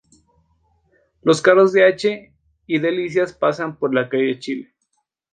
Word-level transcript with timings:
Los 1.21 1.43
carros 1.43 1.73
de 1.73 1.85
H 1.85 2.33
y 2.65 2.79
Delicias 2.79 3.33
pasan 3.33 3.77
por 3.77 3.93
la 3.93 4.09
calle 4.09 4.39
Chile. 4.39 4.73